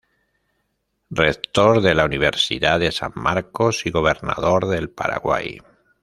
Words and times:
Rector 1.11 1.81
de 1.83 1.93
la 1.93 2.05
Universidad 2.05 2.79
de 2.79 2.91
San 2.91 3.11
Marcos 3.13 3.85
y 3.85 3.91
Gobernador 3.91 4.65
del 4.65 4.89
Paraguay. 4.89 5.61